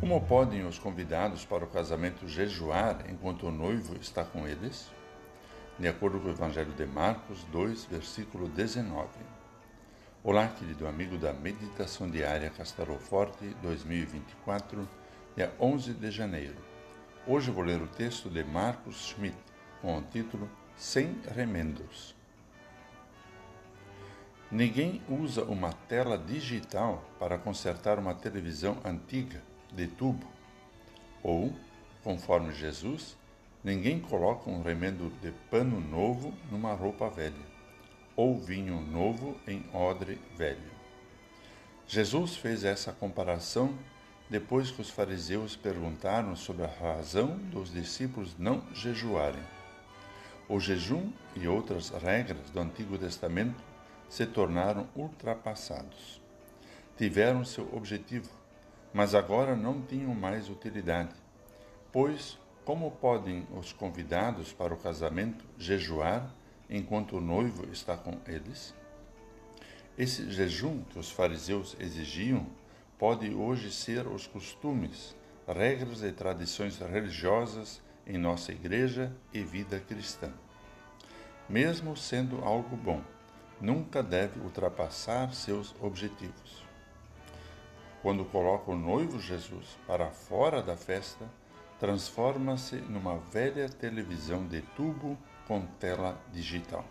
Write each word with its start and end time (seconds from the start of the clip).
Como 0.00 0.18
podem 0.18 0.64
os 0.64 0.78
convidados 0.78 1.44
para 1.44 1.62
o 1.62 1.68
casamento 1.68 2.26
jejuar 2.26 3.04
enquanto 3.10 3.46
o 3.46 3.50
noivo 3.50 3.94
está 4.00 4.24
com 4.24 4.48
eles? 4.48 4.90
De 5.78 5.86
acordo 5.86 6.18
com 6.18 6.28
o 6.28 6.30
Evangelho 6.30 6.72
de 6.72 6.86
Marcos 6.86 7.44
2, 7.52 7.84
versículo 7.84 8.48
19. 8.48 9.10
Olá, 10.24 10.48
querido 10.48 10.86
amigo 10.88 11.18
da 11.18 11.34
Meditação 11.34 12.10
Diária 12.10 12.48
Castelo 12.48 12.98
Forte 12.98 13.44
2024, 13.60 14.88
dia 15.36 15.52
11 15.60 15.92
de 15.92 16.10
janeiro. 16.10 16.56
Hoje 17.26 17.50
vou 17.50 17.62
ler 17.62 17.82
o 17.82 17.86
texto 17.86 18.30
de 18.30 18.42
Marcos 18.42 19.10
Schmidt 19.10 19.36
com 19.82 19.98
o 19.98 20.02
título 20.02 20.48
Sem 20.76 21.20
Remendos. 21.30 22.16
Ninguém 24.50 25.02
usa 25.06 25.44
uma 25.44 25.74
tela 25.74 26.16
digital 26.16 27.04
para 27.18 27.36
consertar 27.36 27.98
uma 27.98 28.14
televisão 28.14 28.78
antiga 28.82 29.49
de 29.72 29.86
tubo. 29.86 30.26
Ou, 31.22 31.52
conforme 32.02 32.52
Jesus, 32.52 33.16
ninguém 33.62 34.00
coloca 34.00 34.48
um 34.48 34.62
remendo 34.62 35.10
de 35.20 35.30
pano 35.50 35.80
novo 35.80 36.32
numa 36.50 36.72
roupa 36.72 37.08
velha, 37.08 37.46
ou 38.16 38.38
vinho 38.38 38.80
novo 38.80 39.36
em 39.46 39.64
odre 39.74 40.20
velho. 40.36 40.70
Jesus 41.86 42.36
fez 42.36 42.64
essa 42.64 42.92
comparação 42.92 43.76
depois 44.30 44.70
que 44.70 44.80
os 44.80 44.90
fariseus 44.90 45.56
perguntaram 45.56 46.36
sobre 46.36 46.64
a 46.64 46.68
razão 46.68 47.36
dos 47.36 47.72
discípulos 47.72 48.36
não 48.38 48.62
jejuarem. 48.72 49.42
O 50.48 50.60
jejum 50.60 51.12
e 51.34 51.48
outras 51.48 51.90
regras 51.90 52.48
do 52.50 52.60
Antigo 52.60 52.96
Testamento 52.96 53.60
se 54.08 54.24
tornaram 54.26 54.88
ultrapassados. 54.94 56.20
Tiveram 56.96 57.44
seu 57.44 57.68
objetivo, 57.72 58.30
mas 58.92 59.14
agora 59.14 59.54
não 59.54 59.80
tinham 59.82 60.14
mais 60.14 60.48
utilidade. 60.48 61.14
Pois, 61.92 62.38
como 62.64 62.90
podem 62.90 63.46
os 63.56 63.72
convidados 63.72 64.52
para 64.52 64.74
o 64.74 64.76
casamento 64.76 65.44
jejuar 65.58 66.32
enquanto 66.68 67.16
o 67.16 67.20
noivo 67.20 67.66
está 67.72 67.96
com 67.96 68.18
eles? 68.26 68.74
Esse 69.98 70.30
jejum 70.30 70.82
que 70.84 70.98
os 70.98 71.10
fariseus 71.10 71.76
exigiam 71.78 72.46
pode 72.98 73.34
hoje 73.34 73.72
ser 73.72 74.06
os 74.06 74.26
costumes, 74.26 75.16
regras 75.46 76.02
e 76.02 76.12
tradições 76.12 76.78
religiosas 76.78 77.82
em 78.06 78.18
nossa 78.18 78.52
igreja 78.52 79.12
e 79.32 79.42
vida 79.42 79.80
cristã. 79.80 80.32
Mesmo 81.48 81.96
sendo 81.96 82.44
algo 82.44 82.76
bom, 82.76 83.02
nunca 83.60 84.02
deve 84.02 84.40
ultrapassar 84.40 85.34
seus 85.34 85.74
objetivos. 85.80 86.69
Quando 88.02 88.24
coloca 88.24 88.70
o 88.70 88.76
noivo 88.76 89.20
Jesus 89.20 89.78
para 89.86 90.10
fora 90.10 90.62
da 90.62 90.76
festa, 90.76 91.26
transforma-se 91.78 92.76
numa 92.76 93.18
velha 93.18 93.68
televisão 93.68 94.46
de 94.46 94.62
tubo 94.74 95.18
com 95.46 95.66
tela 95.78 96.18
digital. 96.32 96.84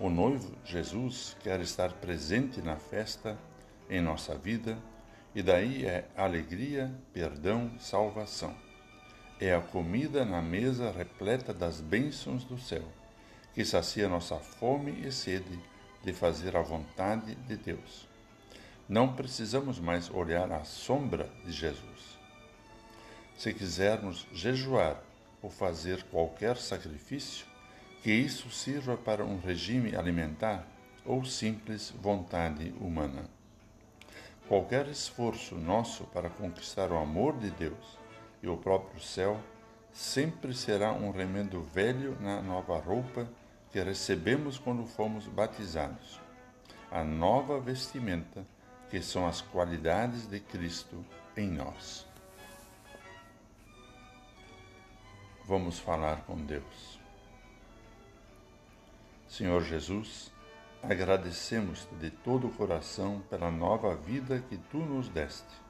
O 0.00 0.10
noivo 0.10 0.52
Jesus 0.64 1.36
quer 1.42 1.60
estar 1.60 1.92
presente 1.92 2.60
na 2.60 2.76
festa, 2.76 3.38
em 3.88 4.00
nossa 4.00 4.36
vida, 4.36 4.76
e 5.34 5.42
daí 5.42 5.86
é 5.86 6.08
alegria, 6.16 6.92
perdão, 7.12 7.70
salvação. 7.78 8.54
É 9.40 9.54
a 9.54 9.60
comida 9.60 10.24
na 10.24 10.42
mesa 10.42 10.90
repleta 10.90 11.54
das 11.54 11.80
bênçãos 11.80 12.42
do 12.42 12.58
céu, 12.58 12.84
que 13.54 13.64
sacia 13.64 14.08
nossa 14.08 14.36
fome 14.36 15.06
e 15.06 15.12
sede 15.12 15.58
de 16.02 16.12
fazer 16.12 16.56
a 16.56 16.62
vontade 16.62 17.34
de 17.34 17.56
Deus. 17.56 18.15
Não 18.88 19.12
precisamos 19.12 19.80
mais 19.80 20.08
olhar 20.10 20.52
à 20.52 20.62
sombra 20.62 21.28
de 21.44 21.50
Jesus. 21.50 22.16
Se 23.36 23.52
quisermos 23.52 24.26
jejuar 24.32 25.02
ou 25.42 25.50
fazer 25.50 26.04
qualquer 26.04 26.56
sacrifício, 26.56 27.46
que 28.02 28.12
isso 28.12 28.48
sirva 28.50 28.96
para 28.96 29.24
um 29.24 29.40
regime 29.40 29.96
alimentar 29.96 30.64
ou 31.04 31.24
simples 31.24 31.92
vontade 32.00 32.72
humana. 32.80 33.28
Qualquer 34.46 34.86
esforço 34.86 35.56
nosso 35.56 36.04
para 36.04 36.30
conquistar 36.30 36.92
o 36.92 36.96
amor 36.96 37.36
de 37.38 37.50
Deus 37.50 37.98
e 38.40 38.48
o 38.48 38.56
próprio 38.56 39.00
céu 39.02 39.40
sempre 39.92 40.54
será 40.54 40.92
um 40.92 41.10
remendo 41.10 41.60
velho 41.60 42.16
na 42.20 42.40
nova 42.40 42.78
roupa 42.78 43.28
que 43.72 43.82
recebemos 43.82 44.58
quando 44.58 44.86
fomos 44.86 45.26
batizados. 45.26 46.20
A 46.88 47.02
nova 47.02 47.58
vestimenta 47.58 48.46
que 48.90 49.02
são 49.02 49.26
as 49.26 49.40
qualidades 49.40 50.26
de 50.26 50.40
Cristo 50.40 51.04
em 51.36 51.48
nós. 51.50 52.06
Vamos 55.44 55.78
falar 55.78 56.22
com 56.22 56.36
Deus. 56.36 56.98
Senhor 59.28 59.62
Jesus, 59.62 60.32
agradecemos-te 60.82 61.94
de 61.96 62.10
todo 62.10 62.46
o 62.46 62.52
coração 62.52 63.22
pela 63.28 63.50
nova 63.50 63.94
vida 63.94 64.42
que 64.48 64.56
tu 64.56 64.78
nos 64.78 65.08
deste. 65.08 65.66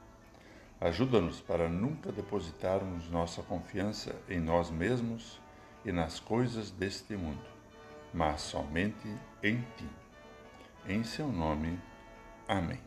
Ajuda-nos 0.79 1.41
para 1.41 1.67
nunca 1.67 2.11
depositarmos 2.11 3.09
nossa 3.09 3.41
confiança 3.41 4.15
em 4.29 4.39
nós 4.39 4.69
mesmos 4.69 5.39
e 5.83 5.91
nas 5.91 6.19
coisas 6.19 6.69
deste 6.69 7.15
mundo, 7.15 7.45
mas 8.13 8.41
somente 8.41 9.07
em 9.41 9.61
ti. 9.75 9.89
Em 10.87 11.03
seu 11.03 11.27
nome. 11.27 11.79
Amém. 12.47 12.86